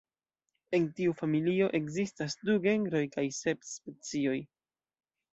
[0.75, 4.39] En tiu familio ekzistas du genroj kaj sep specioj.